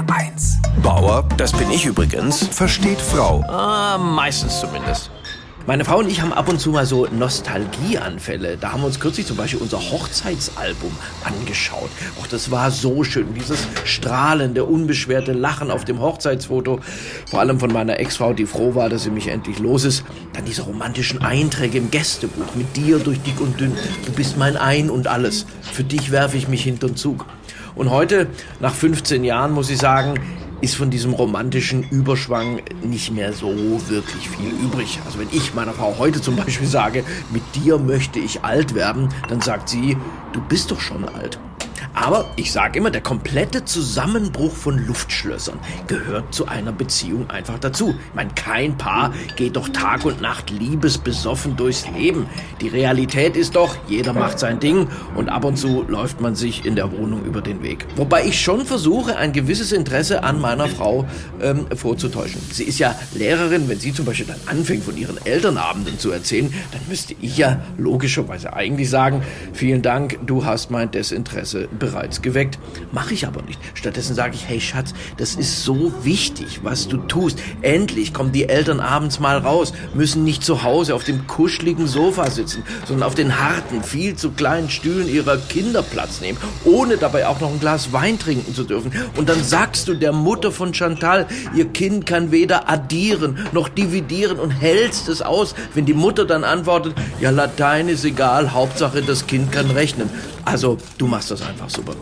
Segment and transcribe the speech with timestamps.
[0.00, 0.56] HR1.
[0.82, 3.44] Bauer, das bin ich übrigens, Versteht Frau.
[3.48, 5.10] ah, meistens zumindest.
[5.66, 8.56] Meine Frau und ich haben ab und zu mal so Nostalgieanfälle.
[8.56, 10.90] Da haben wir uns kürzlich zum Beispiel unser Hochzeitsalbum
[11.22, 11.90] angeschaut.
[12.18, 13.34] Och, das war so schön.
[13.34, 16.80] Dieses strahlende, unbeschwerte Lachen auf dem Hochzeitsfoto.
[17.30, 20.02] Vor allem von meiner Ex-Frau, die froh war, dass sie mich endlich los ist.
[20.32, 22.54] Dann diese romantischen Einträge im Gästebuch.
[22.54, 23.76] Mit dir durch dick und dünn.
[24.06, 25.44] Du bist mein Ein und alles.
[25.60, 27.26] Für dich werfe ich mich hinterm Zug.
[27.74, 28.28] Und heute,
[28.60, 30.14] nach 15 Jahren, muss ich sagen,
[30.60, 33.48] ist von diesem romantischen Überschwang nicht mehr so
[33.88, 35.00] wirklich viel übrig.
[35.06, 39.08] Also wenn ich meiner Frau heute zum Beispiel sage, mit dir möchte ich alt werden,
[39.28, 39.96] dann sagt sie,
[40.32, 41.38] du bist doch schon alt.
[41.94, 47.90] Aber ich sage immer, der komplette Zusammenbruch von Luftschlössern gehört zu einer Beziehung einfach dazu.
[48.08, 52.26] Ich meine, kein Paar geht doch Tag und Nacht liebesbesoffen durchs Leben.
[52.60, 56.64] Die Realität ist doch, jeder macht sein Ding und ab und zu läuft man sich
[56.64, 57.86] in der Wohnung über den Weg.
[57.96, 61.06] Wobei ich schon versuche, ein gewisses Interesse an meiner Frau
[61.40, 62.40] ähm, vorzutäuschen.
[62.52, 66.52] Sie ist ja Lehrerin, wenn sie zum Beispiel dann anfängt, von ihren Elternabenden zu erzählen,
[66.72, 69.22] dann müsste ich ja logischerweise eigentlich sagen,
[69.52, 72.58] vielen Dank, du hast mein Desinteresse bereits geweckt.
[72.92, 73.60] Mache ich aber nicht.
[73.74, 77.38] Stattdessen sage ich, hey Schatz, das ist so wichtig, was du tust.
[77.62, 82.30] Endlich kommen die Eltern abends mal raus, müssen nicht zu Hause auf dem kuscheligen Sofa
[82.30, 87.26] sitzen, sondern auf den harten, viel zu kleinen Stühlen ihrer Kinder Platz nehmen, ohne dabei
[87.26, 88.92] auch noch ein Glas Wein trinken zu dürfen.
[89.16, 94.38] Und dann sagst du der Mutter von Chantal, ihr Kind kann weder addieren noch dividieren
[94.38, 99.26] und hältst es aus, wenn die Mutter dann antwortet, ja Latein ist egal, Hauptsache das
[99.26, 100.10] Kind kann rechnen.
[100.44, 101.92] Also, du machst das einfach super.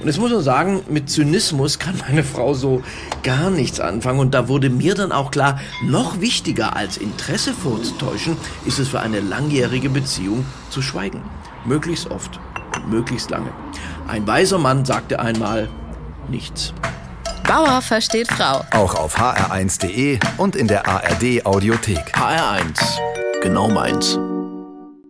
[0.00, 2.82] Und jetzt muss man sagen, mit Zynismus kann meine Frau so
[3.22, 4.20] gar nichts anfangen.
[4.20, 9.00] Und da wurde mir dann auch klar, noch wichtiger als Interesse vorzutäuschen, ist es für
[9.00, 11.22] eine langjährige Beziehung zu schweigen.
[11.64, 12.38] Möglichst oft
[12.74, 13.50] und möglichst lange.
[14.08, 15.68] Ein weiser Mann sagte einmal,
[16.28, 16.72] nichts.
[17.46, 18.64] Bauer versteht Frau.
[18.72, 22.12] Auch auf hr1.de und in der ARD Audiothek.
[22.16, 22.98] HR1,
[23.40, 24.18] genau meins.